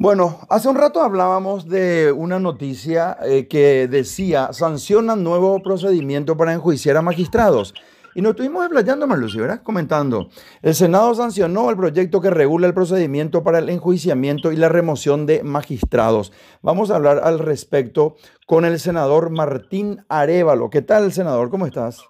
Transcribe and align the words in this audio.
Bueno, 0.00 0.38
hace 0.48 0.68
un 0.68 0.76
rato 0.76 1.02
hablábamos 1.02 1.68
de 1.68 2.12
una 2.12 2.38
noticia 2.38 3.16
eh, 3.20 3.48
que 3.48 3.88
decía, 3.88 4.52
sancionan 4.52 5.24
nuevo 5.24 5.60
procedimiento 5.60 6.36
para 6.36 6.52
enjuiciar 6.52 6.96
a 6.96 7.02
magistrados. 7.02 7.74
Y 8.14 8.22
nos 8.22 8.30
estuvimos 8.30 8.64
explayando, 8.64 9.08
Marlucio, 9.08 9.42
¿verdad? 9.42 9.60
Comentando. 9.64 10.28
El 10.62 10.76
Senado 10.76 11.16
sancionó 11.16 11.68
el 11.68 11.76
proyecto 11.76 12.20
que 12.20 12.30
regula 12.30 12.68
el 12.68 12.74
procedimiento 12.74 13.42
para 13.42 13.58
el 13.58 13.68
enjuiciamiento 13.70 14.52
y 14.52 14.56
la 14.56 14.68
remoción 14.68 15.26
de 15.26 15.42
magistrados. 15.42 16.32
Vamos 16.62 16.92
a 16.92 16.94
hablar 16.94 17.20
al 17.24 17.40
respecto 17.40 18.14
con 18.46 18.64
el 18.64 18.78
senador 18.78 19.30
Martín 19.30 20.04
Arevalo. 20.08 20.70
¿Qué 20.70 20.80
tal, 20.80 21.10
senador? 21.10 21.50
¿Cómo 21.50 21.66
estás? 21.66 22.04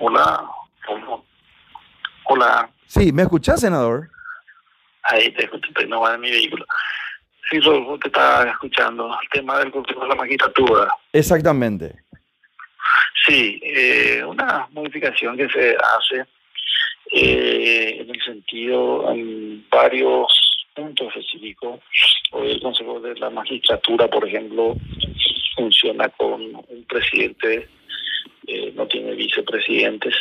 Hola. 0.00 0.48
Hola. 2.30 2.70
Sí, 2.86 3.12
¿me 3.12 3.22
escuchás, 3.22 3.60
senador? 3.60 4.11
Ahí 5.12 5.30
te 5.32 5.44
escucho, 5.44 5.70
no 5.88 6.00
va 6.00 6.14
en 6.14 6.22
mi 6.22 6.30
vehículo. 6.30 6.64
Sí, 7.50 7.60
Rodolfo, 7.60 7.98
te 7.98 8.08
estaba 8.08 8.50
escuchando. 8.50 9.14
El 9.22 9.28
tema 9.28 9.58
del 9.58 9.70
Consejo 9.70 10.00
de 10.00 10.08
la 10.08 10.14
Magistratura. 10.14 10.88
Exactamente. 11.12 12.02
Sí, 13.26 13.60
eh, 13.62 14.24
una 14.26 14.66
modificación 14.70 15.36
que 15.36 15.48
se 15.50 15.76
hace 15.76 16.24
eh, 17.10 17.98
en 18.00 18.08
el 18.08 18.22
sentido, 18.22 19.12
en 19.12 19.66
varios 19.68 20.32
puntos 20.74 21.08
específicos. 21.08 21.80
Hoy 22.30 22.52
el 22.52 22.62
Consejo 22.62 22.98
de 23.00 23.14
la 23.16 23.28
Magistratura, 23.28 24.08
por 24.08 24.26
ejemplo, 24.26 24.76
funciona 25.54 26.08
con 26.08 26.40
un 26.40 26.84
presidente, 26.88 27.68
eh, 28.46 28.72
no 28.74 28.86
tiene 28.86 29.12
vicepresidentes. 29.12 30.14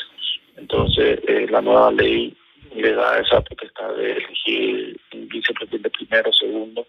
Entonces, 0.58 1.22
la 1.50 1.62
nueva 1.62 1.92
ley 1.94 2.36
le 2.76 2.94
da 2.94 3.20
esa 3.20 3.42
potestad 3.42 3.94
de 3.96 4.14
elegir 4.14 5.00
vicepresidente 5.12 5.90
primero, 5.90 6.32
segundo. 6.34 6.88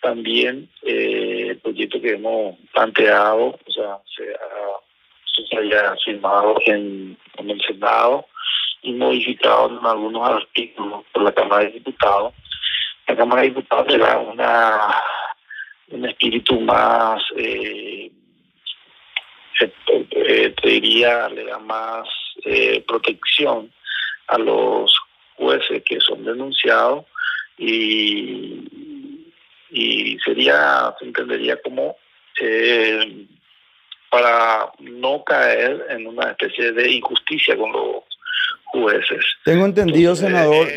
También 0.00 0.68
eh, 0.82 1.48
el 1.50 1.58
proyecto 1.58 2.00
que 2.00 2.12
hemos 2.12 2.56
planteado, 2.72 3.58
o 3.66 3.72
sea, 3.72 3.98
se, 4.16 5.56
ha, 5.56 5.60
haya 5.60 5.96
firmado 6.04 6.56
en, 6.66 7.18
el 7.38 7.60
Senado 7.62 8.26
y 8.82 8.92
modificado 8.92 9.68
en 9.68 9.84
algunos 9.84 10.28
artículos 10.28 11.04
por 11.12 11.22
la 11.22 11.32
Cámara 11.32 11.64
de 11.64 11.72
Diputados. 11.72 12.34
La 13.06 13.16
Cámara 13.16 13.42
de 13.42 13.48
Diputados 13.48 13.86
le 13.88 13.98
da 13.98 14.18
una, 14.18 15.02
un 15.88 16.08
espíritu 16.08 16.60
más, 16.60 17.22
eh, 17.36 18.10
eh, 19.60 20.54
te 20.62 20.68
diría, 20.68 21.28
le 21.28 21.44
da 21.44 21.58
más 21.58 22.08
protección 22.86 23.70
a 24.30 24.38
los 24.38 24.94
jueces 25.36 25.82
que 25.84 26.00
son 26.00 26.24
denunciados 26.24 27.04
y, 27.58 28.64
y 29.70 30.18
sería, 30.24 30.94
se 30.98 31.06
entendería 31.06 31.60
como 31.62 31.96
eh, 32.40 33.26
para 34.10 34.72
no 34.80 35.22
caer 35.24 35.86
en 35.90 36.06
una 36.06 36.30
especie 36.30 36.72
de 36.72 36.90
injusticia 36.90 37.56
con 37.56 37.72
los 37.72 38.04
jueces. 38.66 39.24
Tengo 39.44 39.66
entendido, 39.66 40.14
senador. 40.14 40.68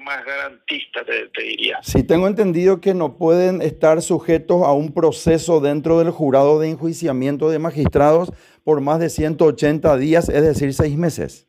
más 0.00 0.24
garantista, 0.24 1.04
te, 1.04 1.28
te, 1.28 1.42
diría. 1.42 1.78
Sí, 1.82 2.02
tengo 2.02 2.26
entendido 2.26 2.80
que 2.80 2.94
no 2.94 3.16
pueden 3.16 3.62
estar 3.62 4.00
sujetos 4.02 4.62
a 4.64 4.72
un 4.72 4.92
proceso 4.92 5.60
dentro 5.60 5.98
del 5.98 6.10
jurado 6.10 6.58
de 6.58 6.70
enjuiciamiento 6.70 7.50
de 7.50 7.58
magistrados 7.58 8.32
por 8.64 8.80
más 8.80 8.98
de 8.98 9.10
180 9.10 9.96
días, 9.98 10.28
es 10.28 10.42
decir, 10.42 10.72
seis 10.72 10.96
meses. 10.96 11.48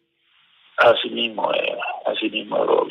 Así 0.78 1.10
mismo, 1.10 1.54
eh, 1.54 1.78
así 2.06 2.30
mismo. 2.30 2.88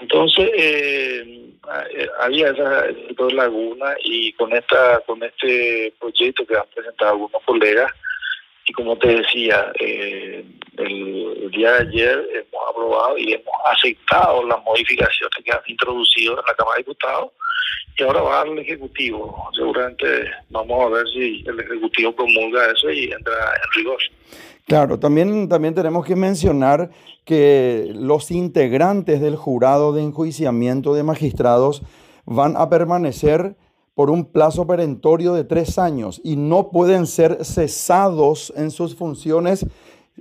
Entonces, 0.00 0.50
eh, 0.54 1.50
eh, 1.90 2.08
había 2.20 2.50
esa, 2.50 2.86
dos 3.16 3.32
lagunas 3.32 3.96
y 4.04 4.32
con 4.34 4.52
esta 4.54 5.00
con 5.06 5.22
este 5.22 5.92
proyecto 5.98 6.46
que 6.46 6.56
han 6.56 6.66
presentado 6.74 7.12
algunos 7.12 7.42
colegas, 7.44 7.92
y 8.68 8.72
como 8.72 8.96
te 8.98 9.16
decía, 9.16 9.72
eh, 9.80 10.44
el, 10.76 11.50
día 11.50 11.72
de 11.72 11.88
ayer 11.88 12.28
hemos 12.34 12.68
aprobado 12.68 13.16
y 13.16 13.32
hemos 13.32 13.54
aceptado 13.72 14.46
las 14.46 14.62
modificaciones 14.62 15.42
que 15.42 15.50
han 15.50 15.60
introducido 15.66 16.32
en 16.38 16.44
la 16.46 16.54
Cámara 16.54 16.76
de 16.76 16.82
Diputados 16.82 17.32
y 17.96 18.02
ahora 18.02 18.20
va 18.20 18.40
al 18.42 18.58
Ejecutivo. 18.58 19.50
Seguramente 19.54 20.30
vamos 20.50 20.84
a 20.84 20.88
ver 20.94 21.08
si 21.08 21.42
el 21.46 21.58
Ejecutivo 21.58 22.14
promulga 22.14 22.70
eso 22.70 22.90
y 22.90 23.10
entra 23.10 23.32
en 23.32 23.72
rigor. 23.74 23.98
Claro, 24.68 24.98
también, 24.98 25.48
también 25.48 25.74
tenemos 25.74 26.04
que 26.04 26.14
mencionar 26.14 26.90
que 27.24 27.90
los 27.94 28.30
integrantes 28.30 29.18
del 29.18 29.34
jurado 29.34 29.94
de 29.94 30.02
enjuiciamiento 30.02 30.92
de 30.92 31.02
magistrados 31.02 31.82
van 32.26 32.54
a 32.54 32.68
permanecer 32.68 33.56
por 33.94 34.10
un 34.10 34.30
plazo 34.30 34.66
perentorio 34.66 35.32
de 35.32 35.44
tres 35.44 35.78
años 35.78 36.20
y 36.22 36.36
no 36.36 36.70
pueden 36.70 37.06
ser 37.06 37.46
cesados 37.46 38.52
en 38.56 38.70
sus 38.70 38.94
funciones. 38.94 39.64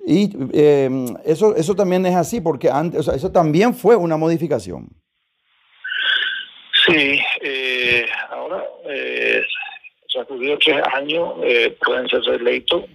Y 0.05 0.31
eh, 0.53 0.89
eso, 1.25 1.53
eso 1.53 1.75
también 1.75 2.05
es 2.05 2.15
así, 2.15 2.39
porque 2.39 2.69
antes, 2.69 3.05
eso 3.09 3.29
también 3.29 3.73
fue 3.73 3.97
una 3.97 4.15
modificación. 4.15 4.87
Sí, 6.87 7.19
eh, 7.41 8.05
ahora, 8.29 8.63
eh, 8.89 9.41
tres 10.63 10.81
años, 10.93 11.33
eh, 11.43 11.77
pueden 11.85 12.07
ser 12.07 12.21
reelectos 12.21 12.85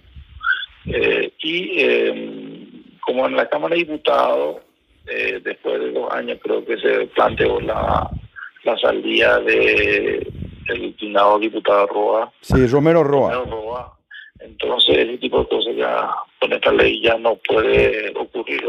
eh, 0.85 1.22
y 1.43 1.79
eh, 1.79 2.69
como 3.01 3.27
en 3.27 3.35
la 3.35 3.47
Cámara 3.49 3.75
de 3.75 3.81
Diputados, 3.81 4.61
eh, 5.07 5.41
después 5.43 5.79
de 5.79 5.91
dos 5.91 6.11
años 6.13 6.39
creo 6.41 6.65
que 6.65 6.77
se 6.77 7.05
planteó 7.07 7.59
la, 7.59 8.09
la 8.63 8.77
salida 8.77 9.39
de 9.41 10.25
el 10.69 10.95
diputado 11.41 11.87
Roa. 11.87 12.31
Sí, 12.41 12.65
Romero 12.67 13.03
Roa. 13.03 13.33
Romero 13.33 13.61
Roa. 13.61 13.97
Entonces, 14.39 14.97
ese 14.97 15.17
tipo 15.17 15.39
de 15.39 15.49
cosas 15.49 15.75
ya 15.75 16.09
con 16.39 16.53
esta 16.53 16.71
ley 16.71 17.01
ya 17.01 17.17
no 17.17 17.35
puede 17.35 18.13
ocurrir. 18.15 18.63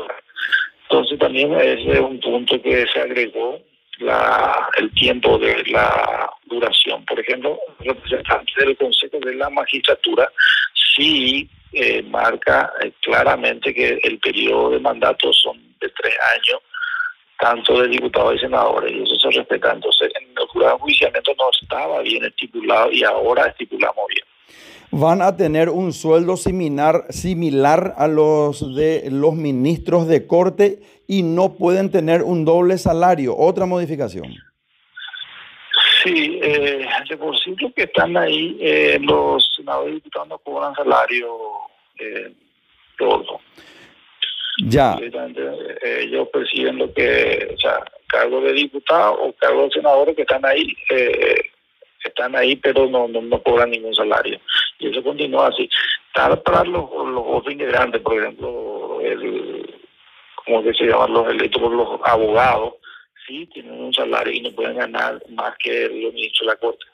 Entonces, 0.89 1.19
también 1.19 1.53
ese 1.55 1.93
es 1.93 2.01
un 2.01 2.21
punto 2.21 2.61
que 2.61 2.87
se 2.93 3.01
agregó 3.01 3.61
la, 3.99 4.69
el 4.79 4.93
tiempo 4.95 5.39
de 5.39 5.65
la 5.71 6.31
duración. 6.47 7.05
Por 7.05 7.19
ejemplo, 7.19 7.59
representante 7.81 8.53
del 8.59 8.77
Consejo 8.77 9.19
de 9.21 9.35
la 9.35 9.51
Magistratura 9.51 10.29
sí 10.97 11.49
eh, 11.75 12.03
marca 12.03 12.73
eh, 12.83 12.93
claramente 13.03 13.75
que 13.75 13.99
el 14.03 14.19
periodo 14.19 14.71
de 14.71 14.81
mandato 14.81 15.33
son 15.33 15.59
de 15.81 15.89
tres 15.91 16.15
años, 16.35 16.61
tanto 17.39 17.83
de 17.83 17.89
diputados 17.89 18.37
y 18.37 18.39
senadores, 18.39 18.93
y 18.93 19.03
eso 19.03 19.15
se 19.17 19.39
respeta. 19.39 19.73
Entonces, 19.73 20.11
en 20.21 20.29
el 20.31 20.47
jurado 20.49 20.73
de 20.73 20.77
enjuiciamiento 20.77 21.33
no 21.39 21.45
estaba 21.61 22.01
bien 22.03 22.25
estipulado 22.25 22.91
y 22.91 23.03
ahora 23.05 23.47
estipulamos 23.47 24.05
bien. 24.09 24.25
Van 24.91 25.23
a 25.23 25.37
tener 25.37 25.71
un 25.71 25.93
sueldo 25.93 26.37
similar, 26.37 27.07
similar 27.11 27.95
a 27.97 28.07
los 28.07 28.77
de 28.77 29.09
los 29.11 29.35
ministros 29.35 30.07
de 30.07 30.27
corte 30.27 30.79
y 31.09 31.25
no 31.25 31.55
pueden 31.55 31.91
tener 31.91 32.23
un 32.23 32.45
doble 32.45 32.79
salario. 32.79 33.37
Otra 33.37 33.67
modificación. 33.67 34.33
Sí, 36.05 36.39
eh, 36.43 36.87
de 37.09 37.17
por 37.17 37.39
sí 37.39 37.57
los 37.59 37.73
que 37.73 37.85
están 37.85 38.15
ahí, 38.17 38.59
eh, 38.61 38.99
los 39.01 39.51
senadores 39.57 39.93
y 39.93 39.95
diputados 39.95 40.29
no 40.29 40.39
cobran 40.39 40.75
salario 40.75 41.39
eh, 41.99 42.31
todo. 42.99 43.41
Ya. 44.67 44.99
Eh, 45.01 46.01
ellos 46.03 46.29
perciben 46.29 46.77
lo 46.77 46.93
que, 46.93 47.51
o 47.55 47.59
sea, 47.59 47.83
cargo 48.07 48.43
de 48.43 48.53
diputado 48.53 49.15
o 49.15 49.33
cargo 49.33 49.65
de 49.65 49.71
senadores 49.71 50.15
que 50.15 50.23
están 50.23 50.45
ahí, 50.45 50.77
eh, 50.91 51.51
están 52.05 52.37
ahí, 52.37 52.55
pero 52.57 52.87
no, 52.87 53.09
no, 53.09 53.43
cobran 53.43 53.71
ningún 53.71 53.95
salario. 53.95 54.39
Y 54.79 54.91
eso 54.91 55.03
continúa 55.03 55.49
así. 55.49 55.69
Tal 56.13 56.41
para 56.43 56.65
los, 56.65 56.89
los 56.91 57.25
otros 57.27 57.53
integrantes, 57.53 58.03
por 58.03 58.21
ejemplo, 58.21 59.01
el, 59.01 59.75
como 60.45 60.63
que 60.63 60.75
se 60.75 60.85
llaman 60.85 61.15
los 61.15 61.29
electos 61.29 61.63
los 61.63 62.01
abogados, 62.05 62.75
sí 63.27 63.49
tienen 63.53 63.81
un 63.81 63.93
salario 63.93 64.33
y 64.33 64.41
no 64.41 64.51
pueden 64.53 64.77
ganar 64.77 65.23
más 65.31 65.55
que 65.63 65.89
los 65.89 66.13
ministros 66.13 66.41
de 66.41 66.47
la 66.47 66.57
Corte. 66.57 66.85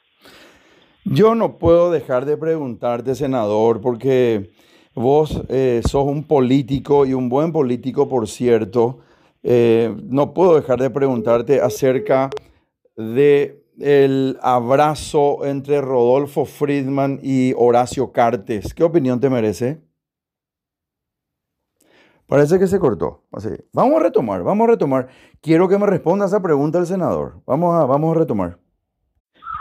Yo 1.04 1.34
no 1.34 1.58
puedo 1.58 1.90
dejar 1.90 2.24
de 2.24 2.36
preguntarte, 2.36 3.14
senador, 3.14 3.80
porque 3.80 4.50
vos 4.94 5.42
eh, 5.48 5.80
sos 5.88 6.04
un 6.04 6.24
político 6.24 7.06
y 7.06 7.14
un 7.14 7.28
buen 7.28 7.52
político, 7.52 8.08
por 8.08 8.28
cierto. 8.28 9.00
Eh, 9.42 9.94
no 10.04 10.34
puedo 10.34 10.56
dejar 10.56 10.78
de 10.80 10.90
preguntarte 10.90 11.60
acerca 11.60 12.30
de 12.96 13.60
el 13.80 14.38
abrazo 14.42 15.46
entre 15.46 15.80
Rodolfo 15.80 16.44
Friedman 16.44 17.18
y 17.22 17.54
Horacio 17.56 18.12
Cartes. 18.12 18.74
¿Qué 18.74 18.84
opinión 18.84 19.20
te 19.20 19.30
merece? 19.30 19.80
Parece 22.30 22.60
que 22.60 22.68
se 22.68 22.78
cortó. 22.78 23.24
Así. 23.32 23.48
Vamos 23.72 24.00
a 24.00 24.04
retomar, 24.04 24.44
vamos 24.44 24.68
a 24.68 24.70
retomar. 24.70 25.08
Quiero 25.42 25.68
que 25.68 25.76
me 25.76 25.86
responda 25.86 26.26
esa 26.26 26.40
pregunta 26.40 26.78
el 26.78 26.86
senador. 26.86 27.42
Vamos 27.44 27.74
a, 27.74 27.84
vamos 27.86 28.16
a 28.16 28.20
retomar. 28.20 28.56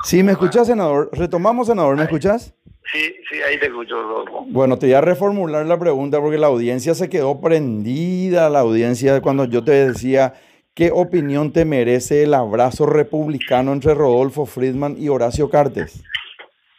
Sí, 0.03 0.21
¿me 0.21 0.33
escuchas, 0.33 0.67
senador? 0.67 1.09
Retomamos, 1.11 1.65
senador, 1.65 1.97
¿me 1.97 2.03
escuchas? 2.03 2.53
Sí, 2.93 3.15
sí, 3.29 3.41
ahí 3.41 3.59
te 3.59 3.65
escucho, 3.65 4.23
Bueno, 4.49 4.77
te 4.77 4.85
voy 4.85 4.93
a 4.93 5.01
reformular 5.01 5.65
la 5.65 5.79
pregunta 5.79 6.21
porque 6.21 6.37
la 6.37 6.45
audiencia 6.45 6.93
se 6.93 7.09
quedó 7.09 7.41
prendida, 7.41 8.51
la 8.51 8.59
audiencia 8.59 9.19
cuando 9.21 9.45
yo 9.45 9.63
te 9.63 9.71
decía 9.71 10.35
¿qué 10.75 10.91
opinión 10.93 11.51
te 11.51 11.65
merece 11.65 12.23
el 12.23 12.35
abrazo 12.35 12.85
republicano 12.85 13.73
entre 13.73 13.95
Rodolfo 13.95 14.45
Friedman 14.45 14.95
y 14.97 15.09
Horacio 15.09 15.49
Cartes? 15.49 16.03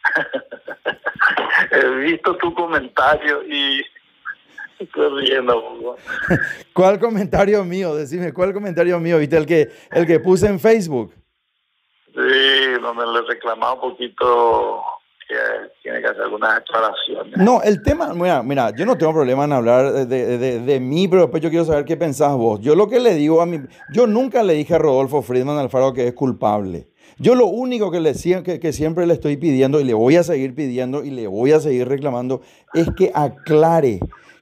He 1.71 1.89
visto 1.99 2.35
tu 2.37 2.53
comentario 2.53 3.43
y 3.43 3.83
estoy 4.83 5.25
riendo. 5.25 5.95
¿Cuál 6.73 6.99
comentario 6.99 7.63
mío? 7.63 7.95
Decime, 7.95 8.33
¿cuál 8.33 8.53
comentario 8.53 8.99
mío? 8.99 9.17
¿Viste 9.17 9.37
el 9.37 9.45
que, 9.45 9.69
el 9.91 10.05
que 10.05 10.19
puse 10.19 10.47
en 10.47 10.59
Facebook? 10.59 11.13
Sí, 12.13 12.81
donde 12.81 13.05
le 13.07 13.21
reclamaba 13.27 13.73
un 13.73 13.81
poquito 13.81 14.83
que 15.27 15.37
tiene 15.81 16.01
que 16.01 16.07
hacer 16.07 16.23
algunas 16.23 16.57
aclaraciones. 16.57 17.37
No, 17.37 17.61
el 17.63 17.81
tema, 17.81 18.13
mira, 18.13 18.43
mira, 18.43 18.71
yo 18.75 18.85
no 18.85 18.97
tengo 18.97 19.13
problema 19.13 19.45
en 19.45 19.53
hablar 19.53 19.93
de, 19.93 20.37
de, 20.37 20.59
de, 20.59 20.79
mí, 20.81 21.07
pero 21.07 21.21
después 21.21 21.41
yo 21.41 21.49
quiero 21.49 21.63
saber 21.63 21.85
qué 21.85 21.95
pensás 21.95 22.35
vos. 22.35 22.59
Yo 22.59 22.75
lo 22.75 22.89
que 22.89 22.99
le 22.99 23.15
digo 23.15 23.41
a 23.41 23.45
mí, 23.45 23.61
yo 23.93 24.07
nunca 24.07 24.43
le 24.43 24.53
dije 24.53 24.75
a 24.75 24.77
Rodolfo 24.77 25.21
Friedman 25.21 25.57
Alfaro 25.57 25.93
que 25.93 26.07
es 26.07 26.13
culpable. 26.13 26.89
Yo 27.17 27.35
lo 27.35 27.45
único 27.45 27.91
que, 27.91 27.99
le, 27.99 28.13
que, 28.43 28.59
que 28.59 28.73
siempre 28.73 29.05
le 29.05 29.13
estoy 29.13 29.37
pidiendo 29.37 29.79
y 29.79 29.83
le 29.83 29.93
voy 29.93 30.15
a 30.15 30.23
seguir 30.23 30.53
pidiendo 30.55 31.03
y 31.03 31.11
le 31.11 31.27
voy 31.27 31.51
a 31.51 31.59
seguir 31.59 31.87
reclamando 31.87 32.41
es 32.73 32.89
que 32.97 33.11
aclare 33.13 33.99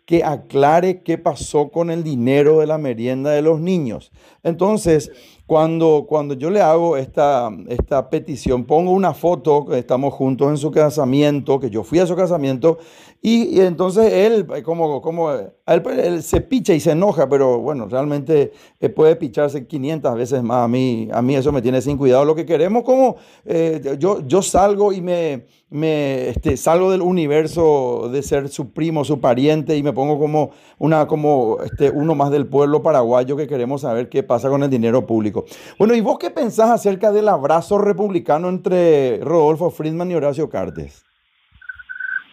que 0.10 0.24
aclare 0.24 1.04
qué 1.04 1.20
pasó 1.20 1.70
con 1.70 1.92
el 1.92 2.04
dinero 2.04 2.62
de 2.62 2.66
la 2.66 2.80
merienda 2.80 3.30
de 3.30 3.44
los 3.44 3.60
niños. 3.60 4.12
Entonces, 4.42 5.12
cuando, 5.50 6.06
cuando 6.08 6.36
yo 6.36 6.52
le 6.52 6.62
hago 6.62 6.96
esta, 6.96 7.50
esta 7.70 8.08
petición, 8.12 8.66
pongo 8.66 8.92
una 8.92 9.16
foto, 9.16 9.74
estamos 9.74 10.14
juntos 10.14 10.48
en 10.48 10.58
su 10.58 10.70
casamiento, 10.70 11.60
que 11.60 11.72
yo 11.72 11.84
fui 11.84 11.98
a 11.98 12.06
su 12.06 12.16
casamiento, 12.16 12.78
y, 13.22 13.60
entonces 13.60 14.14
él, 14.14 14.48
como, 14.64 15.02
como 15.02 15.30
él, 15.32 16.24
se 16.24 16.40
picha 16.40 16.74
y 16.74 16.80
se 16.80 16.92
enoja, 16.92 17.28
pero 17.28 17.60
bueno, 17.60 17.88
realmente 17.88 18.54
eh, 18.80 18.88
puede 18.88 19.18
picharse 19.18 19.68
500 19.68 20.16
veces 20.16 20.42
más. 20.42 20.64
A 20.64 20.68
mí, 20.70 21.10
a 21.12 21.22
mí 21.22 21.36
eso 21.36 21.52
me 21.52 21.62
tiene 21.62 21.82
sin 21.82 21.98
cuidado. 21.98 22.24
Lo 22.24 22.34
que 22.34 22.46
queremos, 22.46 22.84
como 22.84 23.18
eh, 23.46 23.98
yo, 24.00 24.26
yo 24.26 24.42
salgo 24.42 24.94
y 24.94 25.02
me, 25.02 25.44
me 25.70 26.30
este, 26.30 26.56
salgo 26.56 26.92
del 26.92 27.02
universo 27.02 28.10
de 28.10 28.24
ser 28.24 28.48
su 28.48 28.72
primo, 28.72 29.04
su 29.04 29.20
pariente, 29.20 29.76
y 29.76 29.84
me 29.84 29.92
pongo 29.92 30.18
como, 30.18 30.52
una, 30.78 31.06
como 31.06 31.58
este, 31.62 31.90
uno 31.90 32.16
más 32.16 32.32
del 32.32 32.48
pueblo 32.48 32.82
paraguayo 32.82 33.36
que 33.36 33.48
queremos 33.48 33.82
saber 33.82 34.08
qué 34.08 34.24
pasa 34.24 34.48
con 34.48 34.64
el 34.64 34.70
dinero 34.70 35.06
público. 35.06 35.39
Bueno, 35.78 35.96
¿y 35.96 36.02
vos 36.02 36.18
qué 36.20 36.32
pensás 36.32 36.70
acerca 36.70 37.12
del 37.12 37.30
abrazo 37.30 37.78
republicano 37.78 38.50
entre 38.50 39.20
Rodolfo 39.22 39.70
Friedman 39.70 40.12
y 40.12 40.16
Horacio 40.16 40.50
Cartes? 40.50 41.06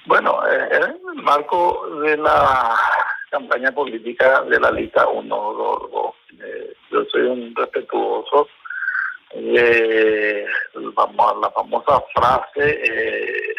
Bueno, 0.06 0.38
eh, 0.46 0.68
en 0.70 0.82
el 0.84 1.22
marco 1.22 1.84
de 2.00 2.16
la 2.16 2.76
campaña 3.30 3.72
política 3.72 4.42
de 4.42 4.60
la 4.60 4.70
lista 4.70 5.08
1, 5.08 6.14
eh, 6.40 6.72
yo 6.92 7.04
soy 7.10 7.22
un 7.22 7.54
respetuoso 7.56 8.46
de 9.34 10.46
la 10.74 11.50
famosa 11.50 12.02
frase, 12.14 12.80
eh, 12.84 13.54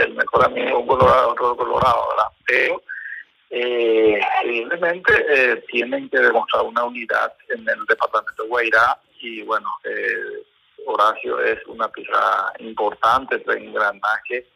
el 0.00 0.14
mejor 0.14 0.46
amigo 0.46 0.84
colorado, 0.84 1.30
otro 1.30 1.56
colorado, 1.56 2.08
¿verdad? 2.08 2.32
Pero 2.46 2.82
evidentemente 4.44 5.62
tienen 5.68 6.08
que 6.10 6.18
demostrar 6.18 6.64
una 6.64 6.84
unidad 6.84 7.32
en 7.48 7.60
el 7.68 7.84
departamento 7.86 8.42
de 8.42 8.48
Guairá 8.48 8.98
y 9.20 9.42
bueno, 9.42 9.70
Horacio 10.86 11.40
es 11.40 11.58
una 11.66 11.88
pieza 11.88 12.52
importante 12.60 13.38
de 13.38 13.58
engranaje 13.58 14.46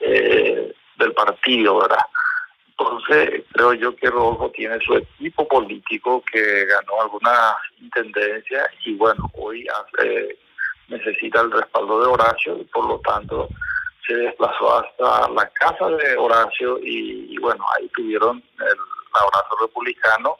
eh, 0.00 0.72
del 0.96 1.12
partido, 1.12 1.80
¿verdad? 1.80 2.04
Entonces, 2.68 3.44
creo 3.52 3.74
yo 3.74 3.96
que 3.96 4.10
Rodolfo 4.10 4.50
tiene 4.50 4.78
su 4.80 4.94
equipo 4.94 5.46
político 5.48 6.22
que 6.30 6.66
ganó 6.66 7.02
algunas 7.02 7.56
intendencias 7.80 8.68
y 8.84 8.94
bueno, 8.94 9.30
hoy 9.34 9.66
necesita 10.88 11.40
el 11.40 11.50
respaldo 11.50 12.00
de 12.00 12.06
Horacio 12.06 12.58
y 12.60 12.64
por 12.64 12.86
lo 12.86 13.00
tanto 13.00 13.48
se 14.08 14.14
desplazó 14.14 14.78
hasta 14.78 15.28
la 15.30 15.48
casa 15.50 15.86
de 15.90 16.16
Horacio 16.16 16.78
y, 16.82 17.36
bueno, 17.38 17.64
ahí 17.76 17.88
tuvieron 17.88 18.42
el 18.58 18.78
abrazo 19.12 19.56
republicano. 19.60 20.38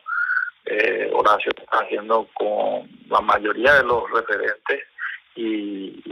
Eh, 0.64 1.10
Horacio 1.12 1.52
está 1.54 1.80
haciendo 1.80 2.26
con 2.32 2.88
la 3.10 3.20
mayoría 3.20 3.74
de 3.74 3.84
los 3.84 4.10
referentes 4.10 4.84
y, 5.34 6.02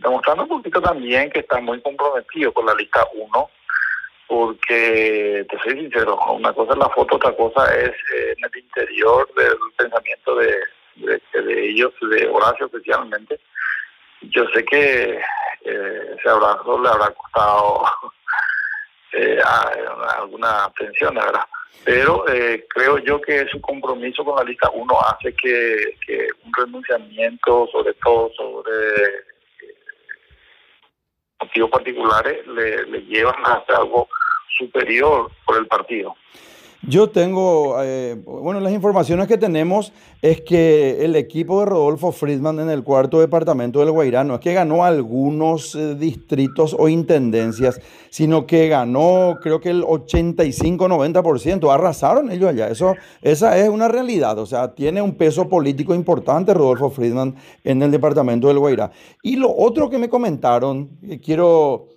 demostrando 0.00 0.42
un 0.42 0.48
poquito 0.48 0.82
también 0.82 1.30
que 1.30 1.40
está 1.40 1.60
muy 1.60 1.80
comprometido 1.80 2.52
con 2.52 2.66
la 2.66 2.74
lista 2.74 3.06
1, 3.14 3.50
porque 4.26 5.46
te 5.48 5.58
soy 5.60 5.80
sincero, 5.80 6.18
una 6.32 6.52
cosa 6.52 6.72
es 6.72 6.78
la 6.78 6.90
foto, 6.90 7.16
otra 7.16 7.32
cosa 7.36 7.72
es 7.76 7.90
eh, 7.90 8.34
en 8.36 8.44
el 8.44 8.62
interior 8.62 9.32
del 9.34 9.56
pensamiento 9.76 10.34
de, 10.36 10.58
de, 10.96 11.68
ellos, 11.70 11.92
de 12.00 12.26
Horacio 12.26 12.66
especialmente. 12.66 13.38
Yo 14.22 14.44
sé 14.52 14.64
que 14.64 15.20
eh, 15.68 16.05
ese 16.18 16.28
abrazo 16.28 16.80
le 16.80 16.88
habrá 16.88 17.10
costado 17.10 17.84
eh, 19.12 19.40
alguna 20.16 20.70
tensión, 20.76 21.14
¿verdad? 21.14 21.44
Pero 21.84 22.26
eh, 22.28 22.66
creo 22.68 22.98
yo 22.98 23.20
que 23.20 23.46
su 23.48 23.60
compromiso 23.60 24.24
con 24.24 24.36
la 24.36 24.44
lista 24.44 24.70
1 24.70 25.00
hace 25.08 25.34
que, 25.34 25.94
un 26.44 26.52
renunciamiento, 26.52 27.68
sobre 27.70 27.94
todo 27.94 28.30
sobre 28.36 28.72
eh, 28.72 29.74
motivos 31.40 31.70
particulares, 31.70 32.46
le, 32.46 32.86
le 32.86 33.02
llevan 33.02 33.44
a 33.44 33.62
algo 33.76 34.08
superior 34.58 35.30
por 35.44 35.58
el 35.58 35.66
partido. 35.66 36.16
Yo 36.88 37.10
tengo, 37.10 37.82
eh, 37.82 38.16
bueno, 38.24 38.60
las 38.60 38.72
informaciones 38.72 39.26
que 39.26 39.36
tenemos 39.36 39.92
es 40.22 40.42
que 40.42 41.04
el 41.04 41.16
equipo 41.16 41.58
de 41.58 41.66
Rodolfo 41.66 42.12
Friedman 42.12 42.60
en 42.60 42.70
el 42.70 42.84
cuarto 42.84 43.18
departamento 43.18 43.80
del 43.80 43.90
Guairá 43.90 44.22
no 44.22 44.34
es 44.36 44.40
que 44.40 44.54
ganó 44.54 44.84
algunos 44.84 45.74
eh, 45.74 45.96
distritos 45.96 46.76
o 46.78 46.88
intendencias, 46.88 47.80
sino 48.10 48.46
que 48.46 48.68
ganó 48.68 49.38
creo 49.42 49.60
que 49.60 49.70
el 49.70 49.82
85-90%. 49.82 51.74
Arrasaron 51.74 52.30
ellos 52.30 52.50
allá. 52.50 52.68
Eso, 52.68 52.94
esa 53.20 53.58
es 53.58 53.68
una 53.68 53.88
realidad. 53.88 54.38
O 54.38 54.46
sea, 54.46 54.72
tiene 54.72 55.02
un 55.02 55.16
peso 55.16 55.48
político 55.48 55.92
importante 55.92 56.54
Rodolfo 56.54 56.90
Friedman 56.90 57.34
en 57.64 57.82
el 57.82 57.90
departamento 57.90 58.46
del 58.46 58.60
Guairá. 58.60 58.92
Y 59.24 59.34
lo 59.34 59.52
otro 59.52 59.90
que 59.90 59.98
me 59.98 60.08
comentaron, 60.08 60.88
que 61.00 61.18
quiero... 61.18 61.88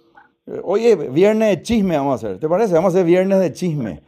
Eh, 0.47 0.59
oye, 0.63 0.95
viernes 0.95 1.49
de 1.49 1.61
chisme 1.61 1.95
vamos 1.95 2.13
a 2.13 2.27
hacer. 2.27 2.39
¿Te 2.39 2.49
parece? 2.49 2.73
Vamos 2.73 2.95
a 2.95 2.97
hacer 2.97 3.05
viernes 3.05 3.39
de 3.39 3.53
chisme. 3.53 4.01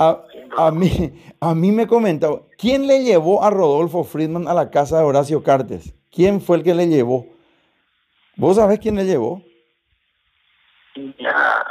A, 0.00 0.70
mí, 0.70 1.12
a 1.40 1.54
mí 1.54 1.72
me 1.72 1.86
comenta, 1.86 2.28
¿quién 2.56 2.86
le 2.86 3.04
llevó 3.04 3.44
a 3.44 3.50
Rodolfo 3.50 4.02
Friedman 4.02 4.48
a 4.48 4.54
la 4.54 4.70
casa 4.70 4.98
de 4.98 5.04
Horacio 5.04 5.42
Cartes? 5.42 5.94
¿Quién 6.10 6.40
fue 6.40 6.56
el 6.56 6.62
que 6.62 6.74
le 6.74 6.86
llevó? 6.86 7.26
¿Vos 8.36 8.56
sabés 8.56 8.78
quién 8.78 8.96
le 8.96 9.04
llevó? 9.04 9.42
Ya, 11.18 11.66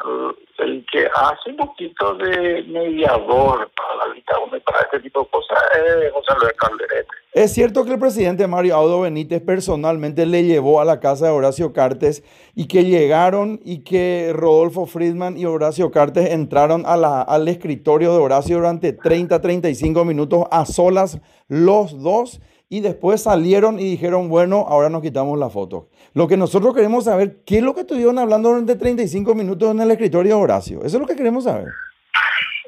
el 0.60 0.86
que 0.92 1.10
hace 1.12 1.50
un 1.50 1.58
poquito 1.58 2.14
de 2.16 2.64
mediador 2.68 3.72
para 3.76 3.96
la 3.96 4.14
lista 4.14 4.36
para 4.64 4.82
este 4.82 5.00
tipo 5.00 5.22
de 5.22 5.30
cosas 5.30 5.58
es 5.76 6.14
José 6.14 6.34
Luis 6.40 6.54
Calderete. 6.54 7.19
Es 7.40 7.54
cierto 7.54 7.86
que 7.86 7.94
el 7.94 8.00
presidente 8.00 8.48
Mario 8.48 8.76
Audo 8.76 9.00
Benítez 9.00 9.42
personalmente 9.42 10.26
le 10.26 10.44
llevó 10.44 10.82
a 10.82 10.84
la 10.84 11.00
casa 11.00 11.28
de 11.28 11.32
Horacio 11.32 11.72
Cartes 11.72 12.22
y 12.54 12.68
que 12.68 12.84
llegaron 12.84 13.62
y 13.64 13.86
que 13.86 14.34
Rodolfo 14.36 14.86
Friedman 14.86 15.38
y 15.38 15.46
Horacio 15.46 15.90
Cartes 15.90 16.32
entraron 16.32 16.84
a 16.86 16.98
la, 16.98 17.22
al 17.22 17.48
escritorio 17.48 18.12
de 18.12 18.20
Horacio 18.20 18.58
durante 18.58 18.92
30, 18.92 19.40
35 19.40 20.04
minutos 20.04 20.48
a 20.52 20.66
solas 20.66 21.22
los 21.48 22.04
dos 22.04 22.42
y 22.68 22.82
después 22.82 23.24
salieron 23.24 23.80
y 23.80 23.86
dijeron, 23.86 24.28
bueno, 24.28 24.66
ahora 24.68 24.90
nos 24.90 25.02
quitamos 25.02 25.40
la 25.40 25.50
foto. 25.50 25.88
Lo 26.14 26.28
que 26.28 26.36
nosotros 26.36 26.76
queremos 26.76 27.06
saber, 27.06 27.46
¿qué 27.46 27.60
es 27.60 27.64
lo 27.64 27.74
que 27.74 27.82
estuvieron 27.82 28.20
hablando 28.20 28.50
durante 28.50 28.76
35 28.76 29.34
minutos 29.34 29.72
en 29.72 29.80
el 29.80 29.92
escritorio 29.92 30.36
de 30.36 30.44
Horacio? 30.44 30.80
Eso 30.80 30.98
es 30.98 31.00
lo 31.00 31.08
que 31.08 31.16
queremos 31.16 31.46
saber. 31.46 31.70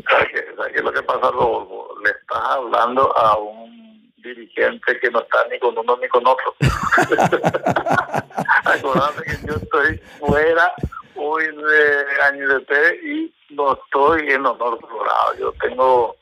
¿Sabes 0.10 0.28
qué, 0.34 0.78
es 0.78 0.82
lo 0.82 0.94
que 0.94 1.04
pasa, 1.04 1.30
Rodolfo? 1.30 1.90
Le 2.06 2.12
estás 2.12 2.56
hablando 2.56 3.13
a 3.18 3.38
un 3.38 3.80
dirigente 4.22 5.00
que 5.00 5.10
no 5.10 5.22
está 5.22 5.46
ni 5.50 5.60
con 5.60 5.78
uno 5.78 5.98
ni 6.01 6.08
con 6.08 6.25
otro. 6.25 6.56
Acordate 8.66 9.24
que 9.24 9.48
yo 9.48 9.56
estoy 9.56 9.98
fuera 10.20 10.74
hoy 11.16 11.46
de 11.46 12.48
de 12.48 13.00
y 13.04 13.34
no 13.50 13.74
estoy 13.74 14.30
en 14.32 14.46
honor 14.46 14.80
dorado. 14.82 15.36
Yo 15.40 15.54
tengo, 15.62 16.16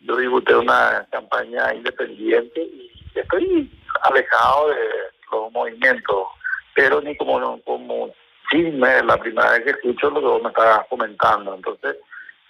yo 0.00 0.16
dibuté 0.16 0.54
una 0.54 1.06
campaña 1.10 1.74
independiente 1.74 2.60
y 2.60 2.90
estoy 3.14 3.70
alejado 4.02 4.68
de 4.70 4.76
los 5.32 5.52
movimientos, 5.52 6.26
pero 6.74 7.00
ni 7.00 7.16
como, 7.16 7.60
como 7.62 8.12
chisme, 8.50 9.02
la 9.02 9.16
primera 9.16 9.52
vez 9.52 9.64
que 9.64 9.70
escucho 9.70 10.10
lo 10.10 10.20
que 10.20 10.26
vos 10.26 10.42
me 10.42 10.48
estás 10.48 10.86
comentando. 10.88 11.54
Entonces, 11.54 11.96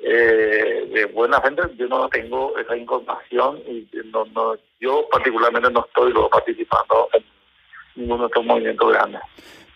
eh, 0.00 0.88
de 0.92 1.04
buena 1.06 1.40
gente, 1.40 1.62
yo 1.76 1.86
no 1.88 2.08
tengo 2.08 2.56
esa 2.58 2.76
información 2.76 3.62
y 3.66 3.88
no, 4.12 4.24
no, 4.26 4.54
yo 4.80 5.06
particularmente 5.10 5.70
no 5.70 5.84
estoy 5.86 6.12
participando 6.30 7.08
en 7.12 7.24
ninguno 7.94 8.24
de 8.24 8.26
estos 8.28 8.44
movimientos 8.44 8.92
grandes. 8.92 9.20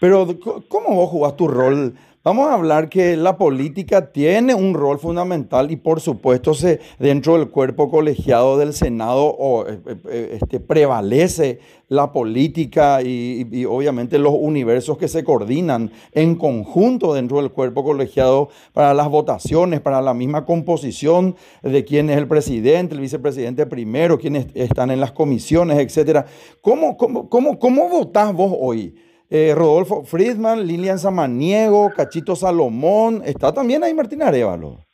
Pero 0.01 0.27
¿cómo 0.69 0.95
vos 0.95 1.11
jugás 1.11 1.37
tu 1.37 1.47
rol? 1.47 1.95
Vamos 2.23 2.49
a 2.49 2.55
hablar 2.55 2.89
que 2.89 3.17
la 3.17 3.37
política 3.37 4.13
tiene 4.13 4.55
un 4.55 4.75
rol 4.75 4.99
fundamental 4.99 5.71
y 5.71 5.77
por 5.77 6.01
supuesto 6.01 6.53
se, 6.55 6.81
dentro 6.99 7.39
del 7.39 7.49
cuerpo 7.49 7.91
colegiado 7.91 8.59
del 8.59 8.73
Senado 8.75 9.67
eh, 9.67 9.79
eh, 9.87 9.97
eh, 10.09 10.39
este, 10.41 10.61
prevalece 10.61 11.61
la 11.89 12.13
política 12.13 13.01
y, 13.03 13.65
obviamente 13.65 14.19
los 14.19 14.35
universos 14.35 14.97
que 14.99 15.09
se 15.09 15.25
coordinan 15.25 15.93
en 16.13 16.35
conjunto 16.35 17.15
dentro 17.15 17.39
del 17.39 17.51
cuerpo 17.51 17.85
colegiado 17.85 18.49
para 18.73 18.95
las 18.95 19.09
votaciones, 19.09 19.81
para 19.81 20.03
la 20.03 20.15
misma 20.15 20.47
composición 20.47 21.37
de 21.63 21.85
quién 21.85 22.11
es 22.11 22.19
el 22.19 22.29
presidente, 22.29 22.95
el 22.95 23.01
vicepresidente 23.01 23.67
primero, 23.67 24.19
quiénes 24.19 24.47
están 24.55 24.91
en 24.91 25.01
las 25.01 25.13
comisiones, 25.13 25.79
etc. 25.79 26.27
¿Cómo, 26.61 26.97
cómo, 26.99 27.29
cómo, 27.29 27.59
cómo 27.59 27.89
votás 27.89 28.35
vos 28.35 28.55
hoy? 28.59 28.95
Eh, 29.33 29.55
Rodolfo 29.55 30.03
Friedman, 30.03 30.67
Lilian 30.67 30.99
Samaniego, 30.99 31.93
Cachito 31.95 32.35
Salomón, 32.35 33.23
está 33.25 33.55
también 33.55 33.85
ahí 33.85 33.95
Martín 33.95 34.25
Arevalo. 34.25 34.85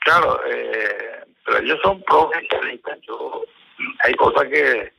Claro, 0.00 0.40
eh, 0.50 1.24
pero 1.44 1.58
ellos 1.58 1.78
son 1.84 2.02
profesionalistas. 2.02 2.98
Yo, 3.02 3.44
hay 4.04 4.14
cosas 4.14 4.42
que 4.48 4.92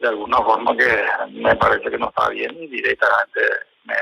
de 0.00 0.08
alguna 0.08 0.38
forma 0.38 0.76
que 0.76 1.04
me 1.30 1.54
parece 1.54 1.88
que 1.88 1.98
no 1.98 2.08
está 2.08 2.28
bien 2.30 2.50
y 2.60 2.66
directamente 2.66 3.40
me 3.84 3.94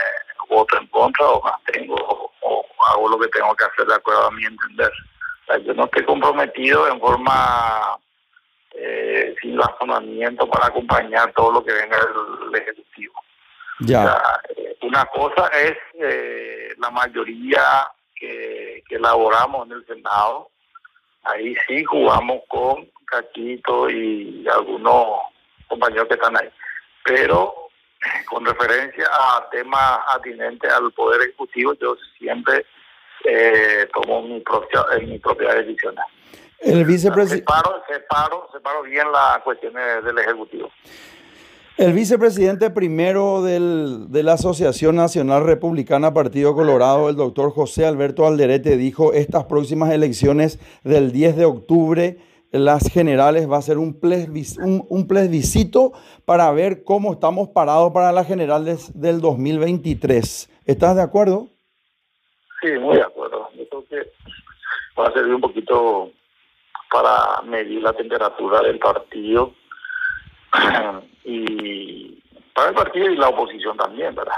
voto 0.49 0.79
en 0.79 0.87
contra 0.87 1.27
o 1.27 1.43
más 1.43 1.63
tengo 1.65 1.97
o, 2.43 2.67
hago 2.93 3.09
lo 3.09 3.19
que 3.19 3.29
tengo 3.29 3.55
que 3.57 3.65
hacer 3.65 3.87
de 3.87 3.95
acuerdo 3.95 4.27
a 4.27 4.31
mi 4.31 4.45
entender. 4.45 4.91
yo 5.65 5.75
no 5.75 5.85
estoy 5.85 6.05
comprometido 6.05 6.89
en 6.89 7.01
forma 7.01 7.99
eh, 8.73 9.35
sin 9.43 9.59
razonamiento 9.59 10.49
para 10.49 10.69
acompañar 10.69 11.33
todo 11.33 11.53
lo 11.53 11.65
que 11.65 11.73
venga 11.73 11.99
del 11.99 12.63
Ejecutivo. 12.63 13.15
Ya. 13.81 14.23
Eh, 14.57 14.77
una 14.83 15.05
cosa 15.07 15.49
es 15.49 15.77
eh, 16.01 16.75
la 16.79 16.91
mayoría 16.91 17.89
que, 18.15 18.83
elaboramos 18.91 19.67
en 19.67 19.73
el 19.73 19.87
Senado. 19.87 20.51
Ahí 21.25 21.55
sí 21.67 21.85
jugamos 21.85 22.43
con 22.49 22.89
Caquito 23.07 23.91
y 23.91 24.47
algunos 24.49 25.21
compañeros 25.69 26.09
que 26.09 26.15
están 26.15 26.37
ahí. 26.37 26.49
Pero 27.05 27.69
con 28.29 28.45
referencia 28.45 29.07
a 29.11 29.49
temas 29.51 29.99
atinentes 30.09 30.73
al 30.73 30.93
Poder 30.93 31.21
Ejecutivo, 31.23 31.75
yo 31.75 31.97
siempre 32.19 32.65
eh, 33.25 33.89
tomo 33.93 34.23
mi 34.23 34.41
propia, 34.41 34.85
mi 35.03 35.19
propia 35.19 35.55
decisión. 35.55 35.97
El 36.61 36.85
vicepresidente. 36.85 37.45
Separo, 37.45 37.83
separo, 37.89 38.49
separo 38.53 38.83
bien 38.83 39.11
las 39.13 39.39
cuestiones 39.41 40.05
del 40.05 40.19
Ejecutivo. 40.19 40.71
El 41.79 41.93
vicepresidente 41.93 42.71
primero 42.71 43.43
de 43.43 44.23
la 44.23 44.33
Asociación 44.33 44.97
Nacional 44.97 45.45
Republicana 45.45 46.15
Partido 46.15 46.55
Colorado, 46.55 47.11
el 47.11 47.17
doctor 47.17 47.51
José 47.51 47.85
Alberto 47.85 48.27
Alderete, 48.27 48.79
dijo, 48.79 49.13
estas 49.13 49.45
próximas 49.45 49.93
elecciones 49.93 50.59
del 50.85 51.13
10 51.13 51.37
de 51.37 51.45
octubre, 51.45 52.19
las 52.51 52.91
generales, 52.91 53.51
va 53.51 53.59
a 53.59 53.63
ser 53.63 53.77
un, 53.77 54.01
plebiscito 54.01 55.93
para 56.25 56.51
ver 56.53 56.83
cómo 56.83 57.13
estamos 57.13 57.49
parados 57.49 57.93
para 57.93 58.11
las 58.11 58.27
generales 58.27 58.99
del 58.99 59.21
2023. 59.21 60.51
¿Estás 60.65 60.97
de 60.97 61.03
acuerdo? 61.03 61.49
Sí, 62.63 62.71
muy 62.81 62.97
de 62.97 63.03
acuerdo. 63.03 63.51
Yo 63.55 63.69
creo 63.69 63.85
que 63.85 63.97
va 64.99 65.09
a 65.09 65.13
servir 65.13 65.35
un 65.35 65.43
poquito 65.43 66.11
para 66.91 67.43
medir 67.43 67.83
la 67.83 67.93
temperatura 67.93 68.63
del 68.63 68.79
partido 68.79 69.53
y 71.27 72.23
para 72.55 72.69
el 72.69 72.75
partido 72.75 73.11
y 73.11 73.17
la 73.17 73.29
oposición 73.29 73.77
también, 73.77 74.15
¿verdad? 74.15 74.33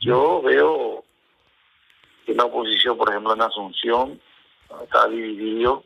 Yo 0.00 0.42
veo 0.42 1.02
que 2.26 2.34
la 2.34 2.44
oposición, 2.44 2.98
por 2.98 3.08
ejemplo, 3.08 3.32
en 3.32 3.40
Asunción, 3.40 4.20
está 4.82 5.08
dividido, 5.08 5.82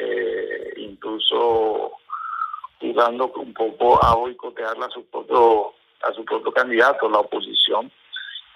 eh, 0.00 0.72
incluso 0.78 1.92
jugando 2.80 3.30
un 3.36 3.52
poco 3.52 4.02
a 4.02 4.14
boicotear 4.14 4.76
a 4.82 4.88
su 4.88 5.04
propio 5.06 5.74
a 6.02 6.12
su 6.14 6.24
propio 6.24 6.50
candidato, 6.52 7.08
la 7.08 7.18
oposición. 7.18 7.92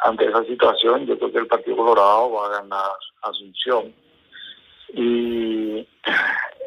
Ante 0.00 0.26
esa 0.26 0.42
situación, 0.44 1.06
yo 1.06 1.18
creo 1.18 1.32
que 1.32 1.38
el 1.38 1.46
Partido 1.46 1.76
Colorado 1.76 2.32
va 2.32 2.46
a 2.46 2.60
ganar 2.60 2.92
Asunción. 3.22 3.94
Y 4.88 5.86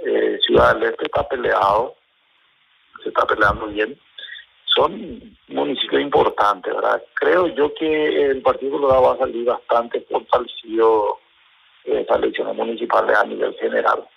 eh, 0.05 0.39
Ciudad 0.45 0.75
del 0.75 0.91
Este 0.91 1.05
está 1.05 1.27
peleado 1.27 1.95
se 3.03 3.09
está 3.09 3.25
peleando 3.25 3.67
bien. 3.67 3.97
Son 4.79 5.38
municipios 5.50 6.01
importantes, 6.01 6.74
¿verdad? 6.74 7.03
Creo 7.19 7.48
yo 7.48 7.74
que 7.74 8.31
el 8.31 8.41
Partido 8.41 8.71
Colorado 8.71 9.01
va 9.01 9.13
a 9.15 9.17
salir 9.17 9.43
bastante 9.43 10.00
fortalecido 10.09 11.17
en 11.83 11.98
estas 11.98 12.19
elecciones 12.19 12.55
municipales 12.55 13.17
a 13.17 13.25
nivel 13.25 13.53
general. 13.55 14.07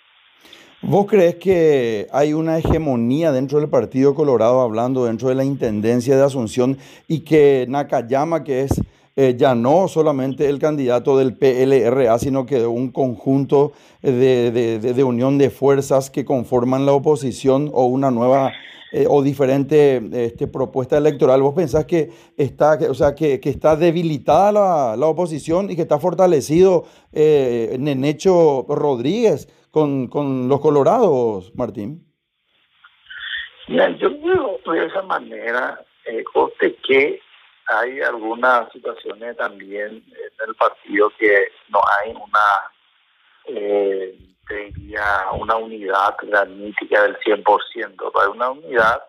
¿Vos 0.81 1.05
crees 1.09 1.35
que 1.35 2.07
hay 2.13 2.31
una 2.31 2.59
hegemonía 2.59 3.33
dentro 3.33 3.59
del 3.59 3.69
Partido 3.69 4.15
Colorado, 4.15 4.61
hablando 4.61 5.03
dentro 5.03 5.27
de 5.27 5.35
la 5.35 5.43
Intendencia 5.43 6.15
de 6.15 6.23
Asunción, 6.23 6.77
y 7.09 7.25
que 7.25 7.65
Nakayama, 7.67 8.45
que 8.45 8.61
es 8.61 8.81
eh, 9.15 9.35
ya 9.37 9.55
no 9.55 9.87
solamente 9.87 10.49
el 10.49 10.59
candidato 10.59 11.17
del 11.17 11.37
PLRA, 11.37 12.17
sino 12.19 12.45
que 12.45 12.65
un 12.65 12.91
conjunto 12.91 13.73
de, 14.01 14.51
de, 14.51 15.03
unión 15.03 15.37
de 15.37 15.49
fuerzas 15.49 16.09
que 16.09 16.25
conforman 16.25 16.85
la 16.85 16.93
oposición 16.93 17.69
o 17.73 17.85
una 17.85 18.11
nueva 18.11 18.51
eh, 18.91 19.05
o 19.09 19.23
diferente 19.23 20.01
este, 20.13 20.47
propuesta 20.47 20.97
electoral, 20.97 21.41
¿vos 21.41 21.55
pensás 21.55 21.85
que 21.85 22.09
está, 22.37 22.77
o 22.89 22.93
sea, 22.93 23.15
que, 23.15 23.39
está 23.43 23.75
debilitada 23.75 24.51
la, 24.51 24.95
la, 24.95 25.07
oposición 25.07 25.71
y 25.71 25.75
que 25.75 25.81
está 25.81 25.97
fortalecido 25.97 26.85
eh, 27.11 27.75
Nenecho 27.79 28.65
Rodríguez 28.69 29.47
con, 29.71 30.07
con 30.07 30.47
los 30.47 30.59
colorados, 30.59 31.51
Martín? 31.55 32.05
Yo 33.67 34.09
de 34.09 34.85
esa 34.85 35.01
manera, 35.03 35.83
eh, 36.05 36.23
que 36.87 37.19
hay 37.67 38.01
algunas 38.01 38.71
situaciones 38.71 39.37
también 39.37 40.03
en 40.07 40.47
el 40.49 40.55
partido 40.55 41.11
que 41.17 41.47
no 41.69 41.81
hay 42.01 42.11
una 42.11 42.71
eh, 43.45 44.17
diría, 44.49 45.25
una 45.33 45.55
unidad 45.55 46.15
granítica 46.21 47.03
del 47.03 47.17
100%, 47.19 48.11
hay 48.21 48.29
una 48.29 48.49
unidad 48.51 49.03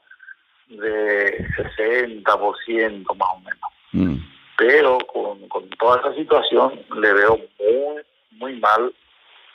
de 0.69 1.47
60% 1.49 3.17
más 3.17 3.29
o 3.33 3.41
menos. 3.41 3.71
Mm. 3.93 4.17
Pero 4.57 4.99
con, 5.13 5.49
con 5.49 5.69
toda 5.71 6.01
esa 6.01 6.15
situación 6.15 6.85
le 6.97 7.13
veo 7.13 7.41
muy, 7.59 8.03
muy 8.33 8.61
mal, 8.61 8.95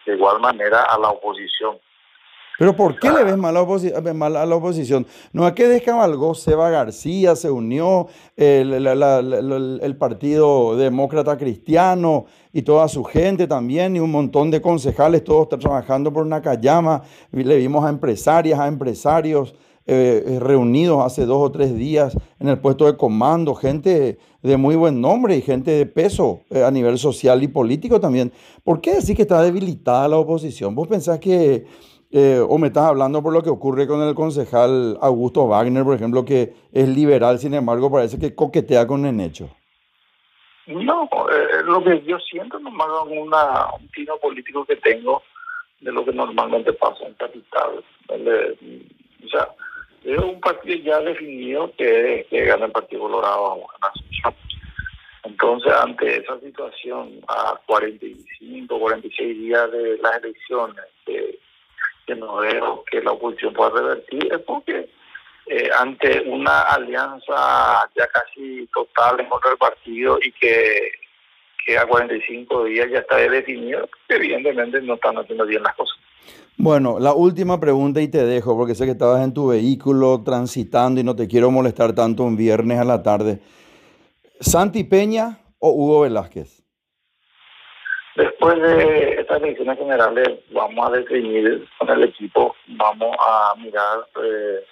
de 0.06 0.14
igual 0.16 0.40
manera, 0.40 0.84
a 0.84 1.00
la 1.00 1.10
oposición. 1.10 1.78
Pero 2.60 2.76
¿por 2.76 3.00
qué 3.00 3.10
le 3.10 3.24
ves 3.24 3.38
mal 3.38 3.56
a, 3.56 4.46
la 4.46 4.56
oposición? 4.56 5.08
No 5.32 5.48
es 5.48 5.54
que 5.54 5.70
descabalgó 5.70 6.36
Seba 6.36 6.70
García, 6.70 7.38
se 7.38 7.50
unió 7.50 8.08
el, 8.36 8.74
el, 8.86 9.96
Partido 9.98 10.76
Demócrata 10.76 11.38
Cristiano 11.38 12.26
y 12.52 12.64
toda 12.64 12.90
su 12.90 13.06
gente 13.06 13.48
también, 13.48 13.96
y 13.96 14.02
un 14.02 14.12
montón 14.12 14.52
de 14.52 14.62
concejales, 14.62 15.24
todos 15.24 15.48
trabajando 15.48 16.12
por 16.12 16.26
Nakayama. 16.26 17.04
Le 17.32 17.56
vimos 17.56 17.86
a 17.86 17.90
empresarias, 17.90 18.60
a 18.60 18.68
empresarios 18.68 19.56
eh, 19.88 20.24
eh, 20.28 20.40
reunidos 20.40 21.04
hace 21.04 21.26
dos 21.26 21.42
o 21.42 21.52
tres 21.52 21.74
días 21.74 22.16
en 22.40 22.50
el 22.50 22.60
puesto 22.60 22.86
de 22.86 22.98
comando, 22.98 23.56
gente 23.56 24.20
de 24.44 24.58
muy 24.58 24.76
buen 24.76 25.00
nombre 25.00 25.38
y 25.38 25.42
gente 25.42 25.72
de 25.72 25.86
peso 25.86 26.42
eh, 26.50 26.64
a 26.64 26.70
nivel 26.72 26.98
social 27.00 27.42
y 27.42 27.48
político 27.48 28.02
también. 28.02 28.34
¿Por 28.66 28.82
qué 28.82 28.96
decir 28.96 29.16
que 29.16 29.22
está 29.22 29.42
debilitada 29.42 30.10
la 30.10 30.18
oposición? 30.18 30.76
¿Vos 30.76 30.90
pensás 30.90 31.20
que 31.20 31.66
eh, 32.12 32.40
o 32.40 32.58
me 32.58 32.68
estás 32.68 32.86
hablando 32.86 33.22
por 33.22 33.34
lo 33.34 33.44
que 33.44 33.52
ocurre 33.52 33.86
con 33.86 34.02
el 34.02 34.16
concejal 34.16 34.98
Augusto 35.00 35.48
Wagner, 35.48 35.84
por 35.84 35.96
ejemplo, 35.96 36.26
que 36.26 36.54
es 36.74 36.88
liberal, 36.88 37.38
sin 37.38 37.54
embargo, 37.54 37.92
parece 37.92 38.20
que 38.20 38.34
coquetea 38.34 38.88
con 38.88 39.06
el 39.06 39.20
hecho. 39.20 39.50
No, 40.66 41.04
eh, 41.32 41.64
lo 41.66 41.84
que 41.84 42.02
yo 42.04 42.18
siento 42.20 42.60
nomás 42.60 42.88
es 43.06 43.18
una, 43.18 43.74
un 43.80 43.88
tino 43.90 44.18
político 44.18 44.66
que 44.66 44.76
tengo 44.78 45.22
de 45.82 45.92
lo 45.92 46.04
que 46.04 46.12
normalmente 46.12 46.74
pasa 46.74 47.06
en 47.06 47.14
capital. 47.14 47.84
o 48.10 49.28
sea, 49.30 49.50
es 50.04 50.18
un 50.18 50.40
partido 50.40 50.78
ya 50.78 51.00
definido 51.02 51.72
que, 51.78 52.26
gana 52.32 52.66
el 52.66 52.72
Partido 52.72 53.04
Colorado 53.04 53.68
Entonces, 55.24 55.74
ante 55.74 56.18
esa 56.18 56.40
situación, 56.40 57.22
a 57.28 57.60
45, 57.68 58.80
46 58.80 59.38
días 59.38 59.72
de 59.72 59.98
las 59.98 60.24
elecciones, 60.24 60.86
que 62.10 62.16
no 62.16 62.38
veo 62.38 62.84
que 62.90 63.02
la 63.02 63.12
oposición 63.12 63.54
pueda 63.54 63.70
revertir 63.70 64.28
es 64.34 64.40
porque 64.40 64.90
eh, 65.46 65.70
ante 65.78 66.22
una 66.22 66.62
alianza 66.62 67.88
ya 67.96 68.08
casi 68.08 68.68
total 68.74 69.20
en 69.20 69.30
contra 69.30 69.52
del 69.52 69.60
partido 69.60 70.18
y 70.20 70.32
que, 70.32 70.92
que 71.64 71.78
a 71.78 71.86
45 71.86 72.64
días 72.66 72.88
ya 72.92 73.00
está 73.00 73.18
definido, 73.18 73.88
evidentemente 74.08 74.82
no 74.82 74.96
están 74.96 75.20
haciendo 75.20 75.46
bien 75.46 75.62
las 75.62 75.76
cosas. 75.76 75.98
Bueno, 76.58 77.00
la 77.00 77.14
última 77.14 77.60
pregunta 77.60 78.02
y 78.02 78.08
te 78.08 78.26
dejo, 78.26 78.58
porque 78.58 78.76
sé 78.76 78.86
que 78.86 78.92
estabas 78.92 79.24
en 79.24 79.34
tu 79.34 79.50
vehículo 79.50 80.24
transitando 80.26 81.00
y 81.00 81.04
no 81.04 81.16
te 81.16 81.28
quiero 81.28 81.52
molestar 81.52 81.94
tanto 81.94 82.24
un 82.24 82.36
viernes 82.36 82.80
a 82.80 82.84
la 82.84 83.04
tarde. 83.04 83.40
¿Santi 84.40 84.84
Peña 84.84 85.40
o 85.60 85.70
Hugo 85.72 86.02
Velázquez? 86.02 86.59
Después 88.16 88.62
de 88.62 89.22
estas 89.22 89.42
elecciones 89.42 89.78
generales 89.78 90.40
vamos 90.52 90.88
a 90.88 90.92
definir 90.98 91.68
con 91.78 91.90
el 91.90 92.04
equipo, 92.04 92.56
vamos 92.68 93.16
a 93.20 93.54
mirar 93.58 94.00
eh, 94.24 94.66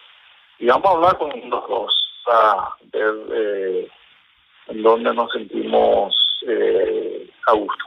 y 0.60 0.65
vamos 0.65 0.86
a 0.86 0.96
hablar 0.96 1.17
con 1.17 1.29
los 1.50 1.67
dos, 1.70 2.24
a 2.32 2.75
ver 2.91 3.13
eh, 3.34 3.88
en 4.67 4.84
dónde 4.84 5.13
nos 5.13 5.32
sentimos 5.32 6.15
eh, 6.48 7.29
a 7.48 7.53
gusto. 7.53 7.86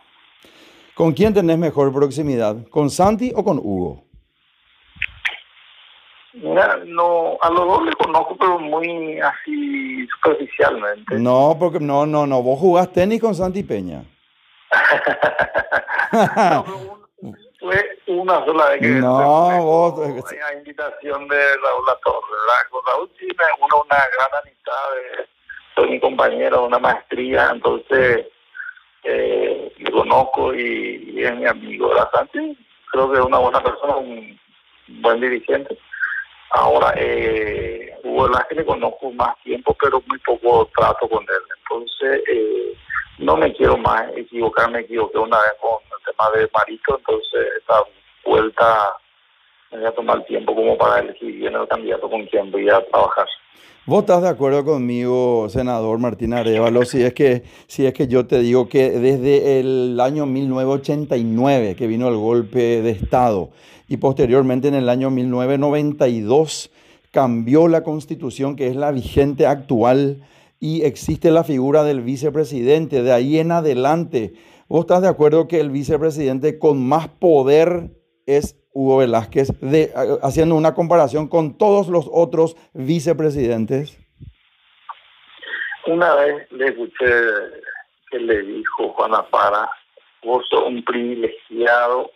¿Con 0.95 1.12
quién 1.12 1.35
tenés 1.35 1.59
mejor 1.59 1.92
proximidad? 1.92 2.57
¿Con 2.69 2.90
Santi 2.90 3.33
o 3.35 3.42
con 3.45 3.59
Hugo? 3.59 4.04
Mira, 6.33 6.78
no, 6.87 7.37
a 7.42 7.50
los 7.50 7.66
dos 7.66 7.85
les 7.85 7.95
conozco, 7.97 8.37
pero 8.38 8.59
muy 8.59 9.19
así 9.19 10.07
superficialmente. 10.07 11.19
No, 11.19 11.57
porque 11.59 11.80
no, 11.80 12.07
no, 12.07 12.26
no. 12.26 12.42
Vos 12.42 12.61
jugás 12.61 12.92
tenis 12.92 13.21
con 13.21 13.35
Santi 13.35 13.64
Peña. 13.64 14.04
No, 16.12 16.64
fue 17.58 17.98
una 18.06 18.44
sola 18.44 18.70
vez 18.70 18.80
que 18.80 18.88
no, 18.88 19.62
vos, 19.62 20.00
a 20.00 20.54
invitación 20.54 21.28
de 21.28 21.56
Raúl 21.56 21.86
Latorre, 21.86 22.26
¿verdad? 22.30 22.70
Con 22.70 22.86
Raúl 22.86 23.10
sí 23.18 23.26
me 23.26 23.64
uno 23.64 23.82
una 23.84 23.96
gran 23.96 24.30
amistad, 24.42 24.72
de, 24.94 25.28
soy 25.74 25.90
mi 25.90 26.00
compañero 26.00 26.64
una 26.64 26.78
maestría, 26.78 27.50
entonces 27.52 28.26
eh, 29.04 29.72
le 29.76 29.90
conozco 29.90 30.54
y, 30.54 31.12
y, 31.14 31.24
es 31.24 31.36
mi 31.36 31.46
amigo. 31.46 31.92
La 31.94 32.10
Santi 32.12 32.56
creo 32.90 33.10
que 33.10 33.18
es 33.18 33.24
una 33.24 33.38
buena 33.38 33.62
persona, 33.62 33.96
un 33.96 34.38
buen 35.00 35.20
dirigente. 35.20 35.76
Ahora, 36.50 36.92
eh, 36.96 37.94
Hugo 38.02 38.24
Velázquez 38.24 38.58
le 38.58 38.64
conozco 38.64 39.12
más 39.12 39.36
tiempo, 39.44 39.76
pero 39.80 40.02
muy 40.06 40.18
poco 40.18 40.68
trato 40.76 41.08
con 41.08 41.22
él. 41.22 41.42
Entonces, 41.62 42.22
eh, 42.28 42.74
no 43.20 43.36
me 43.36 43.52
quiero 43.52 43.76
más 43.76 44.10
equivocar, 44.16 44.70
me 44.70 44.80
equivoqué 44.80 45.18
una 45.18 45.36
vez 45.36 45.52
con 45.60 45.78
el 45.84 46.04
tema 46.04 46.30
de 46.34 46.50
Marito, 46.52 46.98
entonces 46.98 47.46
esta 47.58 47.82
vuelta 48.24 48.96
me 49.70 49.78
voy 49.78 49.86
a 49.86 49.92
tomar 49.92 50.24
tiempo 50.24 50.54
como 50.54 50.76
para 50.76 51.00
elegir 51.00 51.36
bien 51.36 51.54
el 51.54 51.68
candidato 51.68 52.08
con 52.08 52.26
quien 52.26 52.50
voy 52.50 52.68
a 52.68 52.84
trabajar. 52.86 53.26
¿Vos 53.86 54.00
estás 54.00 54.22
de 54.22 54.28
acuerdo 54.28 54.64
conmigo, 54.64 55.48
senador 55.48 55.98
Martín 55.98 56.34
Arevalo, 56.34 56.84
si 56.84 57.02
es 57.02 57.14
que, 57.14 57.42
si 57.66 57.86
es 57.86 57.94
que 57.94 58.08
yo 58.08 58.26
te 58.26 58.38
digo 58.38 58.68
que 58.68 58.90
desde 58.90 59.60
el 59.60 59.98
año 60.00 60.26
1989 60.26 61.76
que 61.76 61.86
vino 61.86 62.08
el 62.08 62.16
golpe 62.16 62.82
de 62.82 62.90
Estado 62.90 63.50
y 63.88 63.96
posteriormente 63.96 64.68
en 64.68 64.74
el 64.74 64.88
año 64.88 65.10
1992 65.10 66.70
cambió 67.10 67.68
la 67.68 67.82
constitución 67.82 68.54
que 68.54 68.68
es 68.68 68.76
la 68.76 68.92
vigente 68.92 69.46
actual 69.46 70.22
y 70.61 70.85
existe 70.85 71.31
la 71.31 71.43
figura 71.43 71.83
del 71.83 72.02
vicepresidente. 72.02 73.02
De 73.02 73.12
ahí 73.12 73.38
en 73.38 73.50
adelante, 73.50 74.35
¿vos 74.69 74.81
estás 74.81 75.00
de 75.00 75.09
acuerdo 75.09 75.49
que 75.49 75.59
el 75.59 75.71
vicepresidente 75.71 76.59
con 76.59 76.87
más 76.87 77.09
poder 77.09 77.90
es 78.26 78.57
Hugo 78.73 78.99
Velázquez, 78.99 79.49
de, 79.61 79.90
haciendo 80.23 80.55
una 80.55 80.75
comparación 80.75 81.29
con 81.29 81.57
todos 81.59 81.88
los 81.88 82.09
otros 82.12 82.57
vicepresidentes? 82.75 83.99
Una 85.87 86.14
vez 86.14 86.52
le 86.52 86.67
escuché 86.67 87.07
que 88.11 88.19
le 88.19 88.43
dijo 88.43 88.93
Juana 88.93 89.23
Para, 89.31 89.69
vos 90.23 90.45
sos 90.50 90.67
un 90.67 90.85
privilegiado 90.85 92.11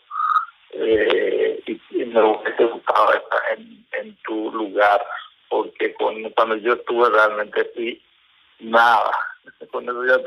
eh, 0.72 1.62
y, 1.66 2.04
me 2.04 2.20
gustado 2.20 3.14
estar 3.14 3.40
en, 3.56 3.86
en 4.00 4.16
tu 4.24 4.52
lugar, 4.52 5.00
porque 5.48 5.94
cuando, 5.94 6.30
cuando 6.34 6.56
yo 6.56 6.74
estuve 6.74 7.08
realmente 7.10 7.70
fui 7.74 8.02
nada. 8.70 9.10
Con 9.70 9.84
eso 9.84 10.04
ya 10.04 10.20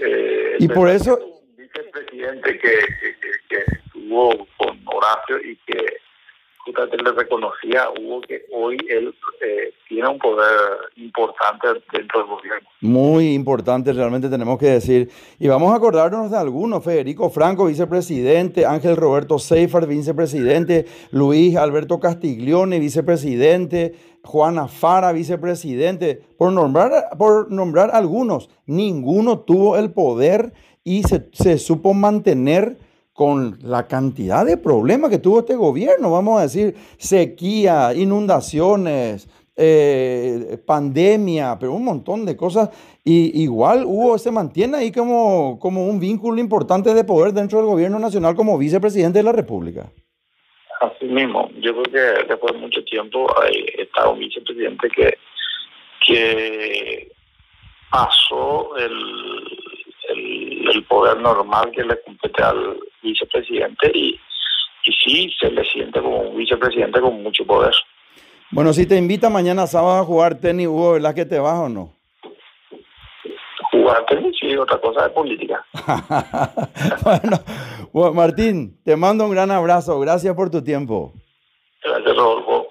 eh, 0.00 0.56
y 0.58 0.68
por 0.68 0.88
eso... 0.88 1.18
Vicepresidente 1.56 2.58
que, 2.58 2.70
que, 3.00 3.16
que, 3.48 3.56
estuvo 3.72 4.46
con 4.56 4.80
Horacio 4.86 5.38
y 5.42 5.56
que 5.66 5.97
le 6.86 7.12
reconocía 7.12 7.90
Hugo 7.90 8.20
que 8.20 8.44
hoy 8.52 8.76
él 8.88 9.14
eh, 9.40 9.72
tiene 9.88 10.08
un 10.08 10.18
poder 10.18 10.78
importante 10.96 11.68
dentro 11.92 12.20
del 12.20 12.28
gobierno. 12.28 12.68
Muy 12.80 13.34
importante, 13.34 13.92
realmente 13.92 14.28
tenemos 14.28 14.58
que 14.58 14.66
decir. 14.66 15.10
Y 15.38 15.48
vamos 15.48 15.72
a 15.72 15.76
acordarnos 15.76 16.30
de 16.30 16.36
algunos: 16.36 16.84
Federico 16.84 17.30
Franco, 17.30 17.66
vicepresidente, 17.66 18.66
Ángel 18.66 18.96
Roberto 18.96 19.38
Seifert, 19.38 19.88
vicepresidente, 19.88 20.86
Luis 21.10 21.56
Alberto 21.56 21.98
Castiglione, 22.00 22.78
vicepresidente, 22.78 23.94
Juana 24.22 24.68
Fara, 24.68 25.12
vicepresidente, 25.12 26.22
por 26.36 26.52
nombrar, 26.52 27.16
por 27.18 27.50
nombrar 27.50 27.90
algunos. 27.92 28.50
Ninguno 28.66 29.40
tuvo 29.40 29.76
el 29.76 29.92
poder 29.92 30.52
y 30.84 31.02
se, 31.02 31.28
se 31.32 31.58
supo 31.58 31.94
mantener 31.94 32.78
con 33.18 33.58
la 33.64 33.88
cantidad 33.88 34.46
de 34.46 34.56
problemas 34.56 35.10
que 35.10 35.18
tuvo 35.18 35.40
este 35.40 35.56
gobierno, 35.56 36.12
vamos 36.12 36.38
a 36.38 36.42
decir, 36.42 36.76
sequía, 36.98 37.92
inundaciones, 37.92 39.28
eh, 39.56 40.56
pandemia, 40.64 41.56
pero 41.58 41.72
un 41.72 41.84
montón 41.84 42.24
de 42.24 42.36
cosas. 42.36 42.70
Y 43.02 43.42
igual 43.42 43.82
Hugo 43.84 44.18
se 44.18 44.30
mantiene 44.30 44.76
ahí 44.76 44.92
como, 44.92 45.58
como 45.58 45.88
un 45.88 45.98
vínculo 45.98 46.40
importante 46.40 46.94
de 46.94 47.02
poder 47.02 47.32
dentro 47.32 47.58
del 47.58 47.66
gobierno 47.66 47.98
nacional 47.98 48.36
como 48.36 48.56
vicepresidente 48.56 49.18
de 49.18 49.24
la 49.24 49.32
República. 49.32 49.90
Así 50.80 51.06
mismo, 51.06 51.50
yo 51.60 51.72
creo 51.72 51.82
que 51.82 52.24
después 52.28 52.52
de 52.52 52.60
mucho 52.60 52.84
tiempo 52.84 53.26
hay, 53.42 53.66
está 53.78 54.08
un 54.08 54.20
vicepresidente 54.20 54.88
que, 54.90 55.18
que 56.06 57.10
pasó 57.90 58.76
el, 58.76 58.92
el, 60.08 60.84
poder 60.84 61.18
normal 61.18 61.72
que 61.72 61.82
le 61.82 62.00
compete 62.02 62.44
al 62.44 62.78
vicepresidente 63.12 63.90
y, 63.94 64.20
y 64.84 64.92
sí 64.92 65.32
se 65.40 65.50
le 65.50 65.64
siente 65.64 66.00
como 66.00 66.20
un 66.20 66.36
vicepresidente 66.36 67.00
con 67.00 67.22
mucho 67.22 67.44
poder. 67.44 67.74
Bueno, 68.50 68.72
si 68.72 68.86
te 68.86 68.96
invita 68.96 69.28
mañana 69.28 69.66
sábado 69.66 70.00
a 70.00 70.04
jugar 70.04 70.36
tenis, 70.36 70.68
Hugo, 70.68 70.92
¿verdad 70.92 71.14
que 71.14 71.26
te 71.26 71.38
vas 71.38 71.58
o 71.58 71.68
no? 71.68 71.92
Jugar 73.70 74.06
tenis, 74.06 74.34
sí, 74.40 74.56
otra 74.56 74.80
cosa 74.80 75.04
de 75.04 75.10
política. 75.10 75.64
bueno, 77.92 78.14
Martín, 78.14 78.80
te 78.84 78.96
mando 78.96 79.26
un 79.26 79.32
gran 79.32 79.50
abrazo. 79.50 80.00
Gracias 80.00 80.34
por 80.34 80.48
tu 80.48 80.64
tiempo. 80.64 81.12
Gracias, 81.84 82.16
Rodolfo. 82.16 82.68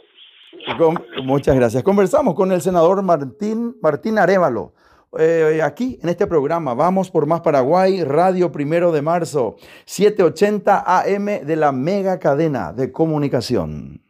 muchas 1.24 1.56
gracias. 1.56 1.84
Conversamos 1.84 2.34
con 2.34 2.52
el 2.52 2.62
senador 2.62 3.04
Martín, 3.04 3.76
Martín 3.80 4.18
Arevalo. 4.18 4.74
Eh, 5.20 5.62
aquí 5.64 6.00
en 6.02 6.10
este 6.10 6.28
programa. 6.28 6.74
Vamos 6.74 7.10
por 7.10 7.26
Más 7.26 7.42
Paraguay, 7.42 8.04
Radio 8.04 8.52
Primero 8.52 8.92
de 8.92 9.02
Marzo, 9.02 9.56
780 9.86 10.84
AM 10.86 11.26
de 11.46 11.56
la 11.56 11.72
mega 11.72 12.20
cadena 12.20 12.74
de 12.74 12.92
comunicación. 12.92 14.02